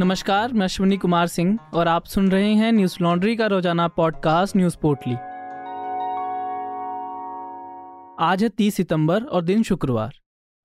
नमस्कार, 0.00 0.52
मैं 0.52 0.64
अश्विनी 0.64 0.96
कुमार 0.96 1.26
सिंह 1.26 1.58
और 1.74 1.88
आप 1.88 2.04
सुन 2.04 2.30
रहे 2.30 2.54
हैं 2.54 2.70
न्यूज़ 2.72 2.96
लॉन्ड्री 3.02 3.34
का 3.36 3.46
रोज़ाना 3.46 3.86
पॉडकास्ट 3.88 4.56
न्यूज़ 4.56 4.76
पोर्टली। 4.82 5.14
आज 8.26 8.42
है 8.42 8.48
30 8.48 8.74
सितंबर 8.74 9.22
और 9.22 9.42
दिन 9.42 9.62
शुक्रवार। 9.62 10.14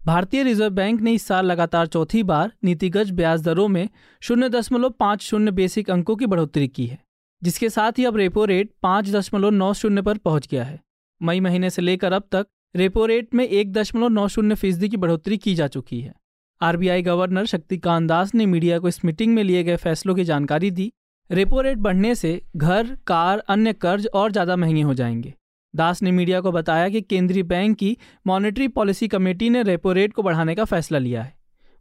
भारतीय 0.01 0.43
रिज़र्व 0.43 0.73
बैंक 0.73 1.01
ने 1.01 1.13
इस 1.13 1.27
साल 1.27 1.45
लगातार 1.45 1.87
चौथी 1.87 2.23
बार 2.23 2.51
नीतिगत 2.63 3.11
ब्याज 3.11 3.41
दरों 3.41 3.67
में 3.67 3.89
शून्य 4.21 4.49
दशमलव 4.49 4.89
पाँच 4.89 5.21
शून्य 5.21 5.51
बेसिक 5.51 5.89
अंकों 5.89 6.15
की 6.15 6.25
बढ़ोतरी 6.25 6.67
की 6.67 6.85
है, 6.85 6.99
जिसके 7.41 7.69
साथ 7.69 7.91
ही 7.97 8.05
अब 8.05 8.17
रेपो 8.17 8.45
रेट 8.45 8.71
पाँच 8.83 9.11
दशमलव 9.11 9.49
नौ 9.49 9.73
शून्य 9.73 10.01
पर 10.01 10.17
पहुँच 10.17 10.47
गया 10.47 10.63
है। 10.63 10.79
मई 11.21 11.39
महीने 11.39 11.69
से 11.69 11.81
लेकर 11.81 12.13
अब 12.13 12.23
तक 12.31 12.47
रेपो 12.75 13.05
रेट 13.05 13.33
में 13.33 13.45
एक 13.45 13.73
दशमलव 13.73 14.07
नौ 14.07 14.27
शून्य 14.27 14.55
फ़ीसदी 14.55 14.89
की 14.89 14.97
बढ़ोतरी 14.97 15.37
की 15.37 15.55
जा 15.55 15.67
चुकी 15.67 16.01
है। 16.01 16.13
आरबीआई 16.61 17.01
गवर्नर 17.01 17.45
शक्तिकांत 17.45 18.07
दास 18.09 18.33
ने 18.35 18.45
मीडिया 18.45 18.79
को 18.79 18.87
इस 18.87 19.05
मीटिंग 19.05 19.33
में 19.35 19.43
लिए 19.43 19.63
गए 19.63 19.75
फैसलों 19.75 20.15
की 20.15 20.23
जानकारी 20.23 20.71
दी। 20.71 20.91
रेपो 21.31 21.61
रेट 21.61 21.77
बढ़ने 21.77 22.15
से 22.15 22.41
घर, 22.55 22.97
कार, 23.07 23.39
अन्य 23.39 23.73
कर्ज 23.73 24.07
और 24.13 24.31
ज़्यादा 24.31 24.55
महँगे 24.55 24.81
हो 24.81 24.93
जाएँगे। 24.93 25.33
दास 25.75 26.01
ने 26.03 26.11
मीडिया 26.11 26.41
को 26.41 26.51
बताया 26.51 26.89
कि 26.89 27.01
केंद्रीय 27.01 27.43
बैंक 27.43 27.77
की 27.77 27.97
मॉनेटरी 28.27 28.67
पॉलिसी 28.67 29.07
कमेटी 29.07 29.49
ने 29.49 29.63
रेपो 29.63 29.91
रेट 29.91 30.13
को 30.13 30.23
बढ़ाने 30.23 30.55
का 30.55 30.63
फैसला 30.63 30.99
लिया 30.99 31.21
है। 31.23 31.33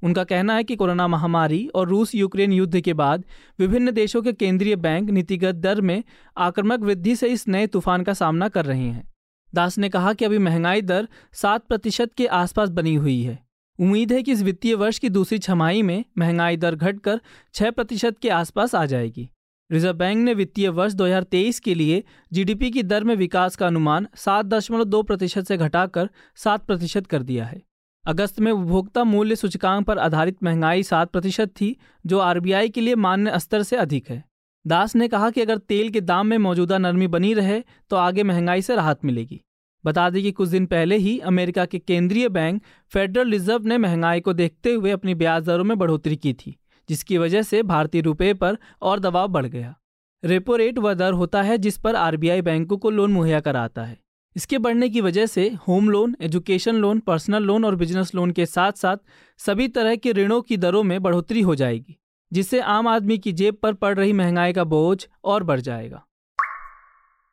उनका 0.03 0.25
कहना 0.25 0.55
है 0.55 0.65
कि 0.65 0.77
कोरोना 0.77 1.09
महामारी 1.09 1.67
और 1.75 1.89
रूस 1.89 2.15
यूक्रेन 2.15 2.53
युद्ध 2.53 2.81
के 2.81 2.95
बाद 2.95 3.25
विभिन्न 3.59 3.91
देशों 3.91 4.23
के 4.23 4.33
केंद्रीय 4.33 4.77
बैंक 4.77 5.11
नीतिगत 5.11 5.55
दर 5.55 5.81
में 5.81 6.03
आक्रामक 6.37 6.81
वृद्धि 6.81 7.17
से 7.17 7.29
इस 7.29 7.49
नए 7.49 7.67
तूफ़ान 7.67 8.03
का 8.03 8.13
सामना 8.13 8.49
कर 8.49 8.65
रहे 8.65 8.87
हैं। 8.87 9.09
दास 9.55 9.79
ने 9.79 9.89
कहा 9.89 10.13
कि 10.13 10.25
अभी 10.25 10.39
महँगाई 10.39 10.83
दर 10.83 11.09
सात 11.33 11.67
प्रतिशत 11.67 12.15
के 12.15 12.27
आसपास 12.27 12.69
बनी 12.69 12.95
हुई 12.95 13.23
है। 13.23 13.48
उम्मीद 13.79 14.13
है 14.13 14.23
कि 14.23 14.33
इस 14.33 14.43
वित्तीय 14.43 14.75
वर्ष 14.75 14.99
की 14.99 15.09
दूसरी 15.09 15.39
छमाही 15.39 15.83
में 15.83 16.05
महँगाई 16.19 16.57
दर 16.57 16.75
घटकर 16.75 17.21
छह 17.55 17.71
प्रतिशत 17.71 18.19
के 18.19 18.29
आसपास 18.29 18.75
आ 18.75 18.85
जाएगी। 18.87 19.29
रिज़र्व 19.71 19.97
बैंक 19.97 20.19
ने 20.19 20.35
वित्तीय 20.35 20.69
वर्ष 20.69 20.93
2023 20.93 21.61
के 21.61 21.75
लिए 21.75 22.03
जीडीपी 22.33 22.71
की 22.71 22.83
दर 22.83 23.05
में 23.05 23.15
विकास 23.17 23.57
का 23.57 23.67
अनुमान 23.67 24.07
सात 24.17 24.47
दशमलव 24.47 24.85
दो 24.85 25.03
प्रतिशत 25.03 25.43
से 25.43 25.57
घटाकर 25.57 26.09
सात 26.37 26.65
प्रतिशत 26.67 27.07
कर 27.07 27.23
दिया 27.23 27.45
है। 27.45 27.63
अगस्त 28.05 28.41
में 28.41 28.53
उपभोक्ता 28.53 29.05
मूल्य 29.05 29.37
सूचकांक 29.37 29.87
पर 29.87 29.99
आधारित 29.99 30.43
महँगाई 30.43 30.83
सात 30.83 31.11
प्रतिशत 31.11 31.49
थी, 31.51 31.77
जो 32.07 32.19
आरबीआई 32.19 32.69
के 32.69 32.81
लिए 32.81 32.95
मान्य 32.95 33.39
स्तर 33.39 33.63
से 33.63 33.77
अधिक 33.77 34.09
है। 34.11 34.25
दास 34.65 34.97
ने 34.97 35.09
कहा 35.09 35.31
कि 35.31 35.41
अगर 35.41 35.59
तेल 35.59 35.91
के 35.91 36.01
दाम 36.01 36.27
में 36.27 36.39
मौजूदा 36.39 36.79
नरमी 36.79 37.07
बनी 37.07 37.35
रहे 37.35 37.63
तो 37.91 37.97
आगे 37.97 38.23
महँगाई 38.23 38.63
से 38.63 38.77
राहत 38.77 39.05
मिलेगी। 39.05 39.41
बता 39.85 40.09
दें 40.11 40.23
कि 40.23 40.33
कुछ 40.33 40.49
दिन 40.49 40.67
पहले 40.67 40.97
ही 40.97 41.19
अमेरिका 41.19 41.65
के 41.65 41.79
केंद्रीय 41.79 42.29
बैंक 42.29 42.63
फेडरल 42.93 43.31
रिज़र्व 43.31 43.67
ने 43.67 43.79
महँगाई 43.79 44.21
को 44.21 44.33
देखते 44.33 44.73
हुए 44.73 44.91
अपनी 44.91 45.15
ब्याज 45.15 45.45
दरों 45.45 45.65
में 45.65 45.77
बढ़ोतरी 45.79 46.17
की 46.17 46.33
थी, 46.33 46.57
जिसकी 46.89 47.19
वजह 47.19 47.43
से 47.43 47.63
भारतीय 47.63 48.01
रुपये 48.01 48.35
पर 48.35 48.59
और 48.83 49.01
दबाव 49.01 49.29
बढ़ 49.29 49.47
गया। 49.47 49.75
रेपो 50.23 50.57
रेट 50.57 50.79
वह 50.79 50.95
दर 50.95 51.13
होता 51.13 51.43
है 51.43 51.59
जिस 51.59 51.79
पर 51.79 51.97
आरबीआई 51.97 52.43
बैंकों 52.43 52.77
को 52.77 52.91
लोन 52.91 53.13
मुहैया 53.13 53.41
कराता 53.41 53.85
है। 53.85 53.97
इसके 54.37 54.59
बढ़ने 54.59 54.89
की 54.89 55.01
वजह 55.01 55.27
से 55.27 55.49
home 55.69 55.89
loan, 55.91 56.17
education 56.21 56.77
loan, 56.77 56.99
personal 56.99 57.43
loan 57.43 57.65
और 57.65 57.77
बिज़नेस 57.77 58.15
लोन 58.15 58.31
के 58.31 58.47
साथ 58.47 58.73
साथ 58.73 58.97
सभी 59.39 59.69
तरह 59.69 59.97
के 59.97 60.13
ऋणों 60.13 60.41
की 60.43 60.57
दरों 60.57 60.83
में 60.83 61.03
बढ़ोतरी 61.03 61.41
हो 61.41 61.55
जाएगी, 61.55 61.97
जिससे 62.33 62.61
आम 62.61 62.89
आदमी 62.89 63.19
की 63.19 63.33
जेब 63.33 63.55
पर 63.55 63.75
पड़ 63.75 63.95
रही 63.95 64.13
महँगाई 64.13 64.53
का 64.53 64.65
बोझ 64.65 65.07
और 65.25 65.45
बढ़ 65.45 65.61
जाएगा। 65.61 66.05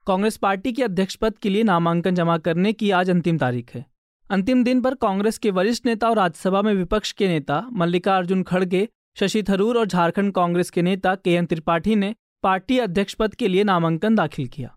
कांग्रेस 0.08 0.36
पार्टी 0.38 0.72
के 0.74 0.84
अध्यक्ष 0.84 1.16
पद 1.16 1.38
के 1.38 1.50
लिए 1.50 1.64
नामांकन 1.64 2.16
जमा 2.16 2.38
करने 2.38 2.72
की 2.74 2.90
आज 2.92 3.10
अंतिम 3.10 3.38
तारीख 3.38 3.72
है। 3.76 3.86
अंतिम 4.30 4.64
दिन 4.64 4.82
पर 4.82 4.96
कांग्रेस 4.96 5.38
के 5.38 5.52
वरिष्ठ 5.52 5.86
नेता 5.86 6.10
और 6.10 6.16
राज्यसभा 6.16 6.62
में 6.62 6.74
विपक्ष 6.74 7.12
के 7.12 7.28
नेता 7.28 7.60
मल्लिकार्जुन 7.74 8.44
खड़गे, 8.44 8.88
शशि 9.18 9.42
थरूर 9.44 9.78
और 9.78 9.86
झारखंड 9.86 10.34
कांग्रेस 10.34 10.70
के 10.70 10.82
नेता 10.82 11.16
के 11.16 11.34
एन 11.34 11.46
त्रिपाठी 11.46 11.96
ने 11.96 12.14
पार्टी 12.44 12.78
अध्यक्ष 12.80 13.14
पद 13.14 13.36
के 13.36 13.48
लिए 13.48 13.64
नामांकन 13.64 14.16
दाखिल 14.16 14.48
किया। 14.48 14.76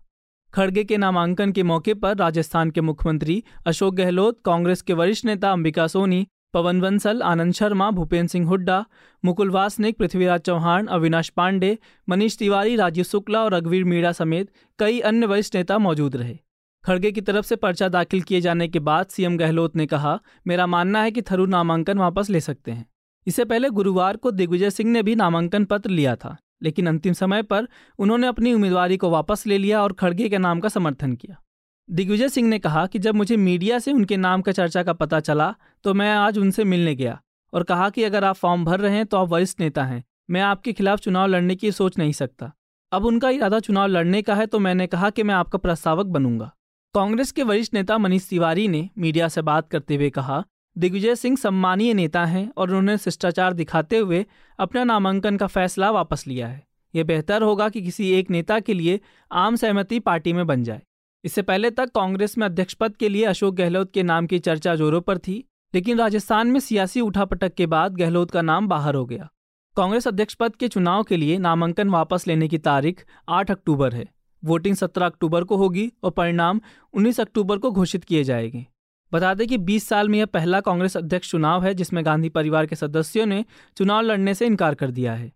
खड़गे 0.53 0.83
के 0.83 0.97
नामांकन 0.97 1.51
के 1.51 1.63
मौके 1.63 1.93
पर 1.93 2.17
राजस्थान 2.17 2.71
के 2.71 2.81
मुख्यमंत्री 2.81 3.43
अशोक 3.65 3.95
गहलोत, 3.95 4.41
कांग्रेस 4.45 4.81
के 4.81 4.93
वरिष्ठ 4.93 5.25
नेता 5.25 5.51
अंबिका 5.51 5.87
सोनी 5.87 6.25
पवन 6.53 6.79
बंसल 6.81 7.21
आनंद 7.21 7.53
शर्मा 7.53 7.89
भूपेन्द्र 7.91 8.31
सिंह 8.31 8.47
हुड्डा, 8.47 8.85
मुकुल 9.23 9.49
वासनिक 9.49 9.97
पृथ्वीराज 9.97 10.41
चौहान, 10.41 10.87
अविनाश 10.87 11.29
पांडे, 11.29 11.77
मनीष 12.07 12.37
तिवारी 12.37 12.75
राजीव 12.75 13.03
शुक्ला 13.03 13.43
और 13.43 13.53
रघुवीर 13.53 13.83
मीणा 13.83 14.11
समेत 14.11 14.49
कई 14.79 14.99
अन्य 15.01 15.25
वरिष्ठ 15.25 15.55
नेता 15.55 15.77
मौजूद 15.79 16.15
रहे। 16.15 16.37
खड़गे 16.83 17.11
की 17.11 17.21
तरफ़ 17.21 17.45
से 17.45 17.55
पर्चा 17.55 17.89
दाखिल 17.89 18.21
किए 18.21 18.41
जाने 18.41 18.67
के 18.67 18.79
बाद 18.79 19.07
सीएम 19.07 19.37
गहलोत 19.37 19.75
ने 19.75 19.85
कहा, 19.85 20.19
मेरा 20.47 20.67
मानना 20.67 21.01
है 21.01 21.11
कि 21.11 21.21
थरूर 21.21 21.47
नामांकन 21.47 21.97
वापस 21.97 22.29
ले 22.29 22.41
सकते 22.41 22.71
हैं। 22.71 22.85
इससे 23.27 23.45
पहले 23.45 23.69
गुरुवार 23.69 24.17
को 24.17 24.31
दिग्विजय 24.31 24.69
सिंह 24.69 24.91
ने 24.91 25.03
भी 25.03 25.15
नामांकन 25.15 25.65
पत्र 25.65 25.89
लिया 25.89 26.15
था, 26.15 26.35
लेकिन 26.63 26.87
अंतिम 26.87 27.13
समय 27.13 27.43
पर 27.43 27.67
उन्होंने 27.99 28.27
अपनी 28.27 28.53
उम्मीदवारी 28.53 28.97
को 28.97 29.09
वापस 29.09 29.45
ले 29.47 29.57
लिया 29.57 29.83
और 29.83 29.93
खड़गे 29.93 30.29
के 30.29 30.37
नाम 30.37 30.59
का 30.59 30.69
समर्थन 30.69 31.13
किया। 31.13 31.41
दिग्विजय 31.89 32.29
सिंह 32.29 32.47
ने 32.49 32.57
कहा 32.59 32.85
कि 32.85 32.99
जब 32.99 33.15
मुझे 33.15 33.35
मीडिया 33.37 33.77
से 33.79 33.91
उनके 33.91 34.17
नाम 34.17 34.41
का 34.41 34.51
चर्चा 34.51 34.81
का 34.83 34.93
पता 34.93 35.19
चला 35.19 35.53
तो 35.83 35.93
मैं 35.93 36.11
आज 36.11 36.37
उनसे 36.37 36.63
मिलने 36.63 36.95
गया 36.95 37.17
और 37.53 37.63
कहा 37.63 37.89
कि 37.89 38.03
अगर 38.03 38.23
आप 38.23 38.35
फॉर्म 38.35 38.65
भर 38.65 38.79
रहे 38.79 38.95
हैं 38.95 39.05
तो 39.05 39.17
आप 39.17 39.27
वरिष्ठ 39.27 39.59
नेता 39.59 39.83
हैं। 39.83 40.03
मैं 40.29 40.41
आपके 40.41 40.73
खिलाफ 40.73 40.99
चुनाव 40.99 41.27
लड़ने 41.27 41.55
की 41.55 41.71
सोच 41.71 41.97
नहीं 41.97 42.11
सकता। 42.11 42.51
अब 42.91 43.05
उनका 43.05 43.29
इरादा 43.29 43.59
चुनाव 43.59 43.87
लड़ने 43.87 44.21
का 44.21 44.35
है 44.35 44.45
तो 44.45 44.59
मैंने 44.59 44.87
कहा 44.87 45.09
कि 45.09 45.23
मैं 45.23 45.35
आपका 45.35 45.57
प्रस्तावक 45.57 46.05
बनूँगा। 46.07 46.51
कांग्रेस 46.95 47.31
के 47.31 47.43
वरिष्ठ 47.43 47.73
नेता 47.73 47.97
मनीष 47.97 48.27
तिवारी 48.29 48.67
ने 48.67 48.89
मीडिया 48.97 49.27
से 49.27 49.41
बात 49.41 49.69
करते 49.69 49.95
हुए 49.95 50.09
कहा, 50.09 50.43
दिग्विजय 50.75 51.15
सिंह 51.15 51.37
सम्मानीय 51.37 51.93
नेता 51.93 52.25
हैं 52.25 52.49
और 52.57 52.67
उन्होंने 52.67 52.97
शिष्टाचार 52.97 53.53
दिखाते 53.53 53.97
हुए 53.97 54.25
अपना 54.59 54.83
नामांकन 54.83 55.37
का 55.37 55.47
फैसला 55.47 55.89
वापस 55.91 56.27
लिया 56.27 56.47
है। 56.47 56.67
यह 56.93 57.03
बेहतर 57.03 57.41
होगा 57.41 57.69
कि 57.69 57.81
किसी 57.81 58.11
एक 58.11 58.29
नेता 58.29 58.59
के 58.59 58.73
लिए 58.73 58.99
आम 59.31 59.55
सहमति 59.55 59.99
पार्टी 59.99 60.33
में 60.33 60.45
बन 60.47 60.63
जाए। 60.63 60.81
इससे 61.23 61.41
पहले 61.41 61.71
तक 61.71 61.91
कांग्रेस 61.91 62.37
में 62.37 62.45
अध्यक्ष 62.45 62.73
पद 62.73 62.95
के 62.95 63.09
लिए 63.09 63.25
अशोक 63.25 63.55
गहलोत 63.55 63.91
के 63.91 64.03
नाम 64.03 64.27
की 64.27 64.39
चर्चा 64.39 64.75
जोरों 64.75 65.01
पर 65.01 65.17
थी, 65.17 65.49
लेकिन 65.75 65.97
राजस्थान 65.97 66.47
में 66.47 66.59
सियासी 66.59 67.01
उठापटक 67.01 67.53
के 67.53 67.65
बाद 67.65 67.97
गहलोत 67.97 68.31
का 68.31 68.41
नाम 68.41 68.67
बाहर 68.67 68.95
हो 68.95 69.05
गया। 69.05 69.29
कांग्रेस 69.75 70.07
अध्यक्ष 70.07 70.33
पद 70.33 70.55
के 70.55 70.67
चुनाव 70.67 71.03
के 71.03 71.17
लिए 71.17 71.37
नामांकन 71.37 71.89
वापस 71.89 72.27
लेने 72.27 72.47
की 72.47 72.57
तारीख 72.57 73.05
8 73.29 73.51
अक्टूबर 73.51 73.93
है। 73.93 74.07
वोटिंग 74.45 74.75
17 74.75 75.05
अक्टूबर 75.05 75.43
को 75.43 75.55
होगी 75.55 75.91
और 76.03 76.11
परिणाम 76.11 76.61
19 76.93 77.19
अक्टूबर 77.19 77.57
को 77.57 77.71
घोषित 77.71 78.03
किए 78.03 78.23
जाएँगे। 78.23 78.65
बता 79.13 79.33
दें 79.33 79.47
कि 79.47 79.57
20 79.57 79.87
साल 79.87 80.09
में 80.09 80.19
यह 80.19 80.25
पहला 80.25 80.59
कांग्रेस 80.61 80.97
अध्यक्ष 80.97 81.31
चुनाव 81.31 81.63
है, 81.63 81.73
जिसमें 81.73 82.05
गांधी 82.05 82.29
परिवार 82.29 82.65
के 82.65 82.75
सदस्यों 82.75 83.25
ने 83.25 83.45
चुनाव 83.77 84.01
लड़ने 84.01 84.33
से 84.33 84.45
इनकार 84.45 84.75
कर 84.75 84.91
दिया 84.91 85.13
है। 85.13 85.31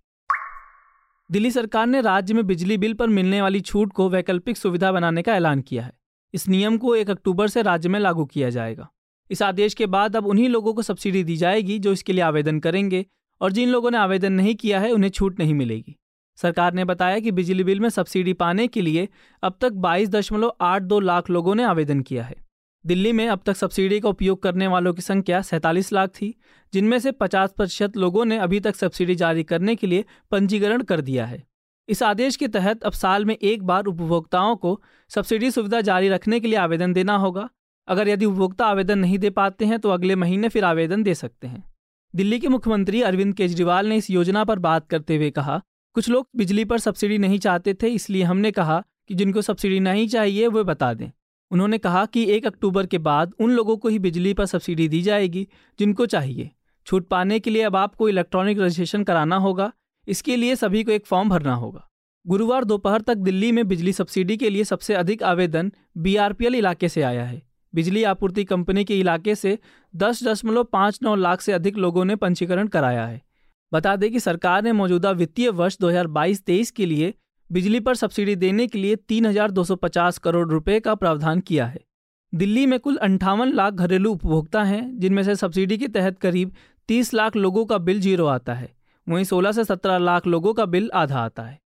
दिल्ली 1.29 1.51
सरकार 1.51 1.87
ने 1.87 2.01
राज्य 2.01 2.33
में 2.33 2.47
बिजली 2.47 2.77
बिल 2.77 2.93
पर 2.93 3.07
मिलने 3.07 3.41
वाली 3.41 3.59
छूट 3.61 3.93
को 3.93 4.09
वैकल्पिक 4.09 4.57
सुविधा 4.57 4.91
बनाने 4.91 5.21
का 5.21 5.35
ऐलान 5.35 5.61
किया 5.61 5.83
है। 5.83 5.93
इस 6.33 6.47
नियम 6.47 6.77
को 6.77 6.95
एक 6.95 7.09
अक्टूबर 7.09 7.47
से 7.47 7.61
राज्य 7.61 7.89
में 7.89 7.99
लागू 7.99 8.25
किया 8.25 8.49
जाएगा। 8.49 8.89
इस 9.31 9.41
आदेश 9.41 9.73
के 9.73 9.85
बाद 9.85 10.15
अब 10.15 10.25
उन्हीं 10.25 10.49
लोगों 10.49 10.73
को 10.73 10.81
सब्सिडी 10.81 11.23
दी 11.23 11.37
जाएगी 11.37 11.79
जो 11.79 11.91
इसके 11.91 12.13
लिए 12.13 12.21
आवेदन 12.21 12.59
करेंगे, 12.59 13.05
और 13.41 13.51
जिन 13.51 13.69
लोगों 13.69 13.91
ने 13.91 13.97
आवेदन 13.97 14.33
नहीं 14.33 14.55
किया 14.55 14.79
है, 14.79 14.91
उन्हें 14.91 15.09
छूट 15.09 15.39
नहीं 15.39 15.53
मिलेगी। 15.53 15.95
सरकार 16.35 16.73
ने 16.73 16.85
बताया 16.85 17.19
कि 17.19 17.31
बिजली 17.31 17.63
बिल 17.63 17.79
में 17.79 17.89
सब्सिडी 17.89 18.33
पाने 18.33 18.67
के 18.67 18.81
लिए 18.81 19.07
अब 19.43 19.57
तक 19.61 19.71
बाईस 19.71 20.09
दशमलव 20.09 20.53
आठ 20.61 20.81
दो 20.81 20.99
लाख 20.99 21.29
लोगों 21.29 21.55
ने 21.55 21.63
आवेदन 21.63 22.01
किया 22.01 22.23
है। 22.23 22.35
दिल्ली 22.85 23.11
में 23.11 23.27
अब 23.27 23.41
तक 23.45 23.55
सब्सिडी 23.55 23.99
का 23.99 24.09
उपयोग 24.09 24.41
करने 24.43 24.67
वालों 24.67 24.93
की 24.93 25.01
संख्या 25.01 25.41
सैंतालीस 25.41 25.91
लाख 25.93 26.09
थी, 26.11 26.33
जिनमें 26.73 26.97
से 26.99 27.11
50 27.11 27.51
प्रतिशत 27.53 27.97
लोगों 27.97 28.25
ने 28.25 28.37
अभी 28.37 28.59
तक 28.59 28.75
सब्सिडी 28.75 29.15
जारी 29.15 29.43
करने 29.43 29.75
के 29.75 29.87
लिए 29.87 30.05
पंजीकरण 30.31 30.81
कर 30.81 31.01
दिया 31.01 31.25
है। 31.25 31.43
इस 31.89 32.03
आदेश 32.03 32.35
के 32.35 32.47
तहत 32.47 32.83
अब 32.83 32.91
साल 32.91 33.25
में 33.25 33.35
एक 33.35 33.63
बार 33.63 33.85
उपभोक्ताओं 33.85 34.55
को 34.55 34.81
सब्सिडी 35.11 35.51
सुविधा 35.51 35.81
जारी 35.81 36.09
रखने 36.09 36.39
के 36.39 36.47
लिए 36.47 36.57
आवेदन 36.57 36.93
देना 36.93 37.15
होगा। 37.15 37.49
अगर 37.87 38.07
यदि 38.07 38.25
उपभोक्ता 38.25 38.65
आवेदन 38.65 38.99
नहीं 38.99 39.17
दे 39.19 39.29
पाते 39.29 39.65
हैं 39.65 39.79
तो 39.79 39.89
अगले 39.89 40.15
महीने 40.15 40.49
फिर 40.49 40.65
आवेदन 40.65 41.03
दे 41.03 41.15
सकते 41.15 41.47
हैं। 41.47 41.63
दिल्ली 42.13 42.39
के 42.39 42.47
मुख्यमंत्री 42.47 43.01
अरविंद 43.01 43.33
केजरीवाल 43.33 43.87
ने 43.87 43.97
इस 43.97 44.09
योजना 44.09 44.43
पर 44.43 44.59
बात 44.59 44.87
करते 44.87 45.15
हुए 45.15 45.29
कहा, 45.29 45.61
कुछ 45.95 46.09
लोग 46.09 46.27
बिजली 46.35 46.65
पर 46.65 46.79
सब्सिडी 46.79 47.17
नहीं 47.17 47.39
चाहते 47.39 47.73
थे, 47.73 47.87
इसलिए 47.87 48.23
हमने 48.23 48.51
कहा 48.51 48.83
कि 49.07 49.13
जिनको 49.13 49.41
सब्सिडी 49.41 49.79
नहीं 49.79 50.07
चाहिए, 50.07 50.47
वे 50.47 50.63
बता 50.63 50.93
दें। 50.93 51.11
उन्होंने 51.51 51.77
कहा 51.77 52.05
कि 52.05 52.23
एक 52.25 52.45
अक्टूबर 52.45 52.85
के 52.85 52.97
बाद 52.97 53.33
उन 53.39 53.51
लोगों 53.51 53.77
को 53.77 53.89
ही 53.89 53.99
बिजली 53.99 54.33
पर 54.33 54.45
सब्सिडी 54.45 54.87
दी 54.87 55.01
जाएगी 55.01 55.47
जिनको 55.79 56.05
चाहिए। 56.05 56.49
छूट 56.87 57.07
पाने 57.07 57.39
के 57.39 57.49
लिए 57.49 57.61
अब 57.61 57.75
आपको 57.75 58.09
इलेक्ट्रॉनिक 58.09 58.59
रजिस्ट्रेशन 58.59 59.03
कराना 59.03 59.35
होगा। 59.35 59.71
इसके 60.07 60.35
लिए 60.35 60.55
सभी 60.55 60.83
को 60.83 60.91
एक 60.91 61.05
फॉर्म 61.05 61.29
भरना 61.29 61.53
होगा। 61.53 61.87
गुरुवार 62.27 62.63
दोपहर 62.63 63.01
तक 63.01 63.15
दिल्ली 63.15 63.51
में 63.51 63.67
बिजली 63.67 63.93
सब्सिडी 63.93 64.37
के 64.37 64.49
लिए 64.49 64.63
सबसे 64.63 64.93
अधिक 64.93 65.23
आवेदन 65.23 65.71
बीआरपीएल 65.97 66.55
इलाके 66.55 66.89
से 66.89 67.01
आया 67.01 67.25
है। 67.25 67.41
बिजली 67.75 68.03
आपूर्ति 68.03 68.43
कंपनी 68.43 68.85
के 68.85 68.99
इलाके 68.99 69.35
से 69.35 69.59
दस 69.95 70.23
दशमलव 70.23 70.63
पाँच 70.63 70.99
नौ 71.03 71.15
लाख 71.15 71.41
से 71.41 71.51
अधिक 71.51 71.77
लोगों 71.77 72.05
ने 72.05 72.15
पंजीकरण 72.15 72.67
कराया 72.67 73.05
है। 73.05 73.21
बता 73.73 73.95
दें 73.95 74.11
कि 74.11 74.19
सरकार 74.19 74.63
ने 74.63 74.71
मौजूदा 74.71 75.11
वित्तीय 75.11 75.49
वर्ष 75.49 75.77
2022-23 75.79 76.71
के 76.71 76.85
लिए 76.85 77.13
बिजली 77.53 77.79
पर 77.79 77.95
सब्सिडी 77.95 78.35
देने 78.35 78.67
के 78.67 78.79
लिए 78.79 78.95
3,250 78.95 80.17
करोड़ 80.17 80.49
रुपए 80.49 80.79
का 80.79 80.95
प्रावधान 80.95 81.39
किया 81.39 81.65
है। 81.65 81.79
दिल्ली 82.35 82.65
में 82.65 82.79
कुल 82.79 82.95
अंठावन 82.95 83.53
लाख 83.53 83.73
घरेलू 83.73 84.11
उपभोक्ता 84.11 84.63
हैं 84.63 84.99
जिनमें 84.99 85.23
से 85.23 85.35
सब्सिडी 85.35 85.77
के 85.77 85.87
तहत 85.87 86.19
करीब 86.19 86.53
30 86.87 87.13
लाख 87.13 87.35
लोगों 87.35 87.65
का 87.65 87.77
बिल 87.77 87.99
ज़ीरो 87.99 88.25
आता 88.25 88.53
है। 88.53 88.73
वहीं 89.09 89.23
16 89.23 89.51
से 89.51 89.63
17 89.63 89.97
लाख 89.97 90.27
लोगों 90.27 90.53
का 90.53 90.65
बिल 90.65 90.91
आधा 90.93 91.19
आता 91.19 91.43
है। 91.43 91.59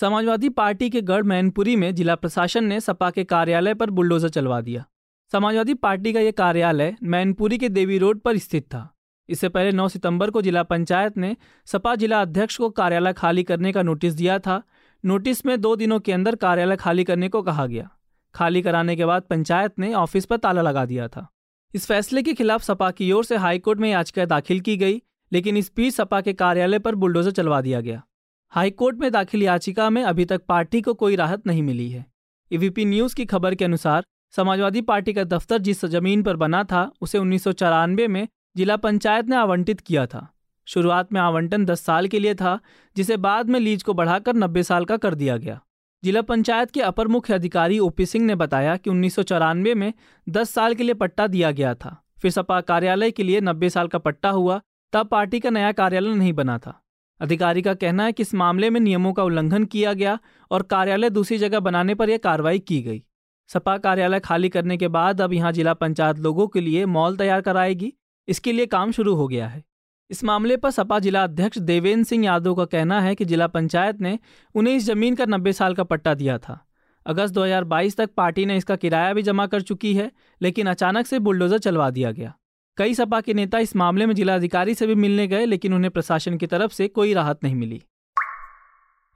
समाजवादी 0.00 0.48
पार्टी 0.48 0.90
के 0.90 1.00
गढ़ 1.00 1.22
मैनपुरी 1.22 1.76
में 1.76 1.94
जिला 1.94 2.14
प्रशासन 2.14 2.64
ने 2.64 2.80
सपा 2.80 3.10
के 3.10 3.24
कार्यालय 3.24 3.74
पर 3.74 3.90
बुलडोजर 3.90 4.28
चलवा 4.28 4.60
दिया। 4.60 4.84
समाजवादी 5.32 5.74
पार्टी 5.74 6.12
का 6.12 6.20
यह 6.20 6.30
कार्यालय 6.30 6.96
मैनपुरी 7.02 7.58
के 7.58 7.68
देवी 7.68 7.98
रोड 7.98 8.20
पर 8.20 8.38
स्थित 8.38 8.62
था। 8.62 8.99
इससे 9.30 9.48
पहले 9.48 9.72
9 9.72 9.88
सितंबर 9.88 10.30
को 10.30 10.42
जिला 10.42 10.62
पंचायत 10.62 11.18
ने 11.18 11.36
सपा 11.66 11.94
जिला 11.94 12.22
अध्यक्ष 12.22 12.56
को 12.56 12.70
कार्यालय 12.70 13.12
खाली 13.12 13.42
करने 13.42 13.72
का 13.72 13.82
नोटिस 13.82 14.14
दिया 14.14 14.38
था। 14.38 14.62
नोटिस 15.04 15.46
में 15.46 15.60
दो 15.60 15.76
दिनों 15.76 16.00
के 16.00 16.12
अंदर 16.12 16.34
कार्यालय 16.34 16.76
खाली 16.76 17.04
करने 17.04 17.28
को 17.28 17.42
कहा 17.42 17.66
गया। 17.66 17.90
खाली 18.34 18.62
कराने 18.62 18.96
के 18.96 19.04
बाद 19.04 19.22
पंचायत 19.22 19.78
ने 19.78 19.94
ऑफ़िस 19.94 20.24
पर 20.24 20.36
ताला 20.36 20.62
लगा 20.62 20.84
दिया 20.84 21.08
था। 21.08 21.28
इस 21.74 21.86
फैसले 21.86 22.22
के 22.22 22.34
खिलाफ 22.34 22.62
सपा 22.62 22.90
की 22.90 23.12
ओर 23.12 23.24
से 23.24 23.36
हाईकोर्ट 23.36 23.80
में 23.80 23.90
याचिका 23.90 24.24
दाखिल 24.24 24.60
की 24.60 24.76
गई, 24.76 25.02
लेकिन 25.32 25.56
इस 25.56 25.72
बीच 25.76 25.94
सपा 25.94 26.20
के 26.20 26.32
कार्यालय 26.32 26.78
पर 26.78 26.94
बुलडोजर 26.94 27.30
चलवा 27.30 27.60
दिया 27.60 27.80
गया। 27.80 28.02
हाईकोर्ट 28.50 28.96
में 28.96 29.12
दाखिल 29.12 29.42
याचिका 29.42 29.90
में 29.90 30.02
अभी 30.02 30.24
तक 30.24 30.42
पार्टी 30.48 30.80
को 30.80 30.94
कोई 30.94 31.16
राहत 31.16 31.46
नहीं 31.46 31.62
मिली 31.62 31.90
है। 31.90 32.06
ईवीपी 32.52 32.84
न्यूज़ 32.84 33.14
की 33.14 33.24
खबर 33.24 33.54
के 33.54 33.64
अनुसार, 33.64 34.04
समाजवादी 34.30 34.80
पार्टी 34.80 35.12
का 35.12 35.24
दफ्तर 35.24 35.58
जिस 35.58 35.84
ज़मीन 35.84 36.22
पर 36.22 36.36
बना 36.36 36.64
था, 36.64 36.92
उसे 37.00 37.18
उन्नीस 37.18 37.44
सौ 37.44 37.52
चौरानबे 37.52 38.08
में 38.08 38.28
जिला 38.56 38.76
पंचायत 38.76 39.28
ने 39.28 39.36
आवंटित 39.36 39.80
किया 39.80 40.06
था। 40.06 40.32
शुरुआत 40.66 41.12
में 41.12 41.20
आवंटन 41.20 41.64
10 41.64 41.80
साल 41.80 42.08
के 42.08 42.18
लिए 42.18 42.34
था, 42.34 42.60
जिसे 42.96 43.16
बाद 43.16 43.48
में 43.48 43.60
लीज 43.60 43.82
को 43.82 43.94
बढ़ाकर 43.94 44.34
90 44.34 44.62
साल 44.62 44.84
का 44.84 44.96
कर 44.96 45.14
दिया 45.14 45.36
गया। 45.36 45.60
जिला 46.04 46.22
पंचायत 46.22 46.70
के 46.70 46.80
अपर 46.80 47.08
मुख्य 47.08 47.34
अधिकारी 47.34 47.78
ओपी 47.78 48.06
सिंह 48.06 48.24
ने 48.24 48.34
बताया 48.34 48.76
कि 48.76 48.90
उन्नीस 48.90 49.14
सौ 49.14 49.22
चौरानवे 49.22 49.74
में 49.74 49.92
10 50.28 50.50
साल 50.50 50.74
के 50.74 50.82
लिए 50.82 50.94
पट्टा 50.94 51.26
दिया 51.26 51.50
गया 51.50 51.74
था। 51.74 52.04
फिर 52.18 52.30
सपा 52.30 52.60
कार्यालय 52.60 53.10
के 53.10 53.22
लिए 53.22 53.40
90 53.40 53.70
साल 53.70 53.88
का 53.88 53.98
पट्टा 53.98 54.30
हुआ, 54.30 54.60
तब 54.92 55.06
पार्टी 55.06 55.40
का 55.40 55.50
नया 55.50 55.72
कार्यालय 55.72 56.14
नहीं 56.14 56.32
बना 56.32 56.58
था। 56.58 56.82
अधिकारी 57.20 57.62
का 57.62 57.74
कहना 57.74 58.04
है 58.04 58.12
कि 58.12 58.22
इस 58.22 58.34
मामले 58.34 58.70
में 58.70 58.80
नियमों 58.80 59.12
का 59.12 59.24
उल्लंघन 59.24 59.64
किया 59.64 59.92
गया 59.92 60.18
और 60.50 60.62
कार्यालय 60.62 61.10
दूसरी 61.10 61.38
जगह 61.38 61.60
बनाने 61.60 61.94
पर 61.94 62.10
यह 62.10 62.18
कार्रवाई 62.18 62.58
की 62.58 62.82
गई। 62.82 63.02
सपा 63.48 63.78
कार्यालय 63.78 64.20
खाली 64.20 64.48
करने 64.48 64.76
के 64.76 64.88
बाद 64.88 65.20
अब 65.20 65.32
यहाँ 65.32 65.52
जिला 65.52 65.74
पंचायत 65.74 66.18
लोगों 66.18 66.48
के 66.48 66.60
लिए 66.60 66.86
मॉल 66.86 67.16
तैयार 67.16 67.40
कराएगी। 67.40 67.92
इसके 68.28 68.52
लिए 68.52 68.66
काम 68.66 68.92
शुरू 68.92 69.14
हो 69.14 69.28
गया 69.28 69.48
है। 69.48 69.64
इस 70.10 70.24
मामले 70.24 70.56
पर 70.56 70.70
सपा 70.70 70.98
जिला 70.98 71.24
अध्यक्ष 71.24 71.58
देवेंद्र 71.58 72.04
सिंह 72.04 72.24
यादव 72.24 72.54
का 72.54 72.64
कहना 72.64 73.00
है 73.00 73.14
कि 73.14 73.24
जिला 73.24 73.46
पंचायत 73.46 74.00
ने 74.00 74.18
उन्हें 74.54 74.74
इस 74.74 74.84
ज़मीन 74.84 75.14
का 75.14 75.24
नब्बे 75.24 75.52
साल 75.52 75.74
का 75.74 75.84
पट्टा 75.84 76.14
दिया 76.14 76.38
था। 76.38 76.66
अगस्त 77.06 77.34
2022 77.34 77.96
तक 77.96 78.10
पार्टी 78.16 78.46
ने 78.46 78.56
इसका 78.56 78.76
किराया 78.76 79.12
भी 79.12 79.22
जमा 79.22 79.46
कर 79.46 79.60
चुकी 79.60 79.94
है, 79.94 80.12
लेकिन 80.42 80.66
अचानक 80.66 81.06
से 81.06 81.18
बुलडोजर 81.18 81.58
चलवा 81.58 81.90
दिया 81.90 82.12
गया। 82.12 82.34
कई 82.76 82.94
सपा 82.94 83.20
के 83.20 83.34
नेता 83.34 83.58
इस 83.58 83.76
मामले 83.76 84.06
में 84.06 84.14
जिलाधिकारी 84.14 84.74
से 84.74 84.86
भी 84.86 84.94
मिलने 84.94 85.26
गए, 85.26 85.46
लेकिन 85.46 85.74
उन्हें 85.74 85.90
प्रशासन 85.90 86.36
की 86.36 86.46
तरफ़ 86.46 86.72
से 86.72 86.88
कोई 86.88 87.14
राहत 87.14 87.44
नहीं 87.44 87.54
मिली। 87.54 87.82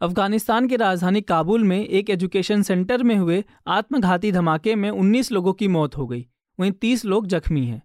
अफ़गानिस्तान 0.01 0.69
की 0.69 0.77
राजधानी 0.77 1.21
काबुल 1.21 1.65
में 1.65 1.87
एक 1.87 2.11
एजुकेशन 2.11 2.63
सेंटर 2.63 3.03
में 3.03 3.17
हुए 3.17 3.45
आत्मघाती 3.67 4.33
धमाके 4.33 4.75
में 4.75 4.91
19 4.91 5.33
लोगों 5.33 5.53
की 5.53 5.69
मौत 5.69 5.97
हो 5.97 6.07
गई। 6.07 6.27
वहीं 6.61 6.73
30 6.73 7.05
लोग 7.05 7.27
जख्मी 7.27 7.67
हैं। 7.67 7.83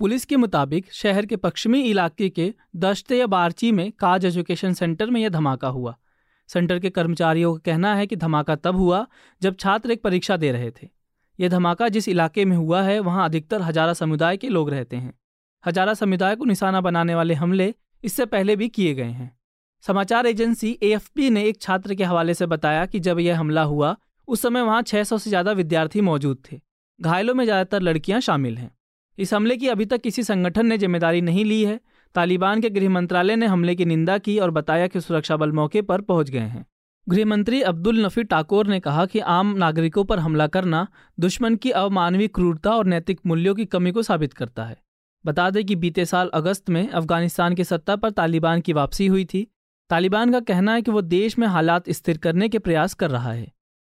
पुलिस 0.00 0.24
के 0.24 0.36
मुताबिक 0.36 0.92
शहर 0.92 1.26
के 1.26 1.36
पश्चिमी 1.36 1.80
इलाके 1.82 2.28
के 2.28 2.54
दश्त 2.76 3.12
या 3.12 3.26
बारची 3.26 3.72
में 3.72 3.92
काज 3.92 4.24
एजुकेशन 4.24 4.72
सेंटर 4.72 5.10
में 5.10 5.20
यह 5.20 5.28
धमाका 5.28 5.68
हुआ। 5.68 5.94
सेंटर 6.48 6.78
के 6.78 6.90
कर्मचारियों 6.90 7.52
का 7.54 7.60
कहना 7.64 7.94
है 7.94 8.06
कि 8.06 8.16
धमाका 8.16 8.56
तब 8.56 8.76
हुआ 8.76 9.06
जब 9.42 9.56
छात्र 9.56 9.90
एक 9.90 10.02
परीक्षा 10.02 10.36
दे 10.36 10.52
रहे 10.52 10.70
थे। 10.70 10.88
यह 11.38 11.48
धमाका 11.48 11.88
जिस 11.88 12.08
इलाके 12.08 12.44
में 12.44 12.56
हुआ 12.56 12.82
है, 12.82 12.98
वहाँ 13.00 13.24
अधिकतर 13.24 13.62
हजारा 13.62 13.92
समुदाय 13.92 14.36
के 14.36 14.48
लोग 14.48 14.70
रहते 14.70 14.96
हैं। 14.96 15.12
हजारा 15.66 15.94
समुदाय 15.94 16.36
को 16.36 16.44
निशाना 16.44 16.80
बनाने 16.80 17.14
वाले 17.14 17.34
हमले 17.34 17.74
इससे 18.04 18.26
पहले 18.26 18.56
भी 18.56 18.68
किए 18.68 18.94
गए 18.94 19.10
हैं। 19.10 19.38
समाचार 19.82 20.26
एजेंसी 20.26 20.78
एएफपी 20.82 21.30
ने 21.30 21.44
एक 21.44 21.62
छात्र 21.62 21.94
के 21.94 22.04
हवाले 22.04 22.34
से 22.34 22.46
बताया 22.46 22.86
कि 22.86 23.00
जब 23.00 23.18
यह 23.18 23.40
हमला 23.40 23.62
हुआ, 23.62 23.96
उस 24.28 24.42
समय 24.42 24.62
वहाँ 24.62 24.82
600 24.82 25.18
से 25.18 25.30
ज़्यादा 25.30 25.52
विद्यार्थी 25.52 26.00
मौजूद 26.00 26.42
थे। 26.52 26.60
घायलों 27.00 27.34
में 27.34 27.44
ज़्यादातर 27.44 27.82
लड़कियाँ 27.82 28.20
शामिल 28.20 28.58
हैं। 28.58 28.76
इस 29.18 29.34
हमले 29.34 29.56
की 29.56 29.68
अभी 29.68 29.84
तक 29.84 30.00
किसी 30.00 30.22
संगठन 30.22 30.66
ने 30.66 30.78
ज़िम्मेदारी 30.78 31.20
नहीं 31.20 31.44
ली 31.44 31.62
है। 31.64 31.80
तालिबान 32.14 32.60
के 32.60 32.70
गृह 32.70 32.88
मंत्रालय 32.88 33.36
ने 33.36 33.46
हमले 33.46 33.74
की 33.74 33.84
निंदा 33.84 34.18
की 34.18 34.38
और 34.38 34.50
बताया 34.50 34.86
कि 34.86 35.00
सुरक्षा 35.00 35.36
बल 35.36 35.52
मौके 35.52 35.82
पर 35.82 36.00
पहुँच 36.00 36.30
गए 36.30 36.38
हैं। 36.38 36.64
गृह 37.08 37.24
मंत्री 37.24 37.60
अब्दुल 37.62 38.04
नफी 38.04 38.24
टाकोर 38.24 38.66
ने 38.66 38.80
कहा 38.80 39.06
कि 39.06 39.18
आम 39.18 39.54
नागरिकों 39.56 40.04
पर 40.04 40.18
हमला 40.18 40.46
करना 40.46 40.86
दुश्मन 41.18 41.54
की 41.54 41.70
अवमानवीय 41.70 42.28
क्रूरता 42.28 42.70
और 42.70 42.86
नैतिक 42.86 43.20
मूल्यों 43.26 43.54
की 43.54 43.64
कमी 43.64 43.92
को 43.92 44.02
साबित 44.02 44.32
करता 44.32 44.64
है। 44.64 44.76
बता 45.24 45.50
दें 45.50 45.64
कि 45.64 45.76
बीते 45.76 46.04
साल 46.04 46.30
अगस्त 46.34 46.70
में 46.70 46.88
अफ़गानिस्तान 46.88 47.54
की 47.54 47.64
सत्ता 47.64 47.96
पर 47.96 48.10
तालिबान 48.10 48.60
की 48.60 48.72
वापसी 48.72 49.06
हुई 49.06 49.24
थी। 49.24 49.46
तालिबान 49.90 50.32
का 50.32 50.40
कहना 50.40 50.74
है 50.74 50.82
कि 50.82 50.90
वो 50.90 51.00
देश 51.02 51.38
में 51.38 51.46
हालात 51.46 51.90
स्थिर 51.90 52.18
करने 52.18 52.48
के 52.48 52.58
प्रयास 52.58 52.94
कर 52.94 53.10
रहा 53.10 53.32
है। 53.32 53.50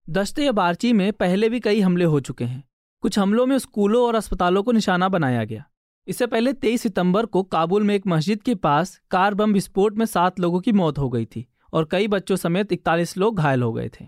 दश्ते 0.10 0.51
बारची 0.51 0.94
में 0.94 1.12
पहले 1.13 1.50
भी 1.50 1.60
कई 1.60 1.81
हमले 1.81 2.06
हो 2.06 2.19
चुके 2.19 2.44
हैं। 2.44 2.63
कुछ 3.01 3.19
हमलों 3.19 3.46
में 3.46 3.57
स्कूलों 3.57 4.07
और 4.07 4.16
अस्पतालों 4.16 4.63
को 4.63 4.72
निशाना 4.72 5.10
बनाया 5.10 5.44
गया। 5.44 5.66
इससे 6.07 6.28
पहले 6.28 6.54
23 6.54 6.81
सितंबर 6.81 7.25
को 7.25 7.44
काबुल 7.44 7.84
में 7.84 7.96
एक 7.96 8.07
मस्जिद 8.07 8.42
के 8.44 8.56
पास 8.56 9.01
कार 9.12 9.34
बम 9.34 9.54
विस्फोट 9.54 9.98
में 9.98 10.06
सात 10.06 10.40
लोगों 10.40 10.60
की 10.60 10.72
मौत 10.72 10.98
हो 10.98 11.10
गई 11.10 11.25
थी 11.25 11.48
और 11.74 11.88
कई 11.92 12.07
बच्चों 12.07 12.36
समेत 12.36 12.74
इकतालीस 12.74 13.18
लोग 13.18 13.38
घायल 13.38 13.63
हो 13.63 13.74
गए 13.74 13.90
थे। 13.90 14.07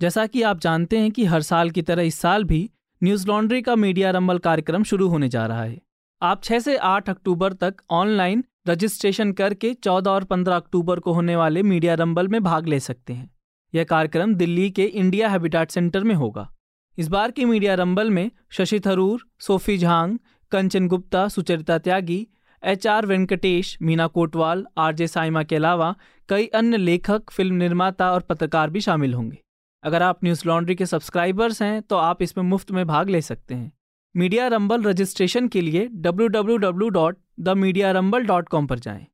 जैसा 0.00 0.26
कि 0.26 0.42
आप 0.42 0.58
जानते 0.58 0.98
हैं 0.98 1.10
कि 1.10 1.24
हर 1.24 1.42
साल 1.42 1.70
की 1.70 1.82
तरह 1.82 2.02
इस 2.02 2.14
साल 2.14 2.44
भी 2.44 2.70
न्यूज़ 3.02 3.26
लॉन्ड्री 3.26 3.62
का 3.62 3.76
मीडिया 3.76 4.10
रंबल 4.10 4.38
कार्यक्रम 4.38 4.82
शुरू 4.82 5.08
होने 5.08 5.28
जा 5.28 5.46
रहा 5.46 5.62
है। 5.62 5.82
आप 6.22 6.42
6 6.42 6.58
से 6.58 6.76
8 6.76 7.10
अक्टूबर 7.10 7.52
तक 7.52 7.74
ऑनलाइन 7.90 8.44
रजिस्ट्रेशन 8.68 9.32
करके 9.32 9.74
14 9.74 10.10
और 10.10 10.24
15 10.24 10.56
अक्टूबर 10.56 11.00
को 11.00 11.12
होने 11.12 11.36
वाले 11.36 11.62
मीडिया 11.62 11.94
रंबल 11.94 12.28
में 12.28 12.42
भाग 12.42 12.66
ले 12.66 12.80
सकते 12.80 13.12
हैं। 13.12 13.30
यह 13.74 13.84
कार्यक्रम 13.84 14.34
दिल्ली 14.34 14.70
के 14.70 14.84
इंडिया 14.84 15.28
हैबिटाट 15.28 15.70
सेंटर 15.70 16.04
में 16.04 16.14
होगा। 16.14 16.53
इस 16.98 17.08
बार 17.08 17.30
की 17.30 17.44
मीडिया 17.44 17.74
रंबल 17.74 18.10
में 18.10 18.30
Shashi 18.50 18.80
Tharoor, 18.80 19.26
Sophie 19.40 19.78
Zhang, 19.78 20.18
Kanchan 20.50 20.88
Gupta, 20.88 21.28
Sucharita 21.28 21.78
Tyagi 21.78 22.28
H 22.64 22.86
R 22.86 23.06
Venkatesh, 23.06 23.78
Meena 23.82 24.06
Kotwal, 24.06 24.66
RJ 24.78 25.06
Saima 25.06 25.42
के 25.42 25.56
अलावा 25.56 25.94
कई 26.28 26.46
अन्य 26.46 26.76
लेखक, 26.76 27.30
फ़िल्म 27.30 27.54
निर्माता 27.54 28.12
और 28.12 28.20
पत्रकार 28.20 28.70
भी 28.70 28.80
शामिल 28.80 29.14
होंगे। 29.14 29.38
अगर 29.84 30.02
आप 30.02 30.24
न्यूज़ 30.24 30.42
लॉन्ड्री 30.46 30.74
के 30.74 30.86
सब्सक्राइबर्स 30.86 31.62
हैं 31.62 31.82
तो 31.82 31.96
आप 31.96 32.22
इसमें 32.22 32.44
मुफ़्त 32.44 32.70
में 32.70 32.86
भाग 32.86 33.08
ले 33.08 33.20
सकते 33.20 33.54
हैं। 33.54 33.72
मीडिया 34.16 34.48
रंबल 34.48 34.82
रजिस्ट्रेशन 34.82 35.48
के 35.48 35.60
लिए 35.60 35.88
www.themediarumble.com 35.88 38.66
पर 38.66 38.78
जाएँ। 38.78 39.06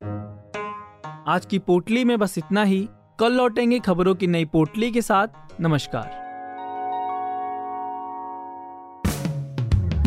आज 1.28 1.46
की 1.46 1.58
पोटली 1.58 2.04
में 2.04 2.18
बस 2.18 2.38
इतना 2.38 2.62
ही। 2.62 2.88
कल 3.20 3.32
लौटेंगे 3.32 3.78
खबरों 3.78 4.14
की 4.14 4.26
नई 4.26 4.44
पोटली 4.44 4.90
के 4.90 5.02
साथ। 5.02 5.28
नमस्कार। 5.60 6.29